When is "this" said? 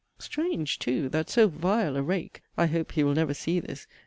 3.59-3.85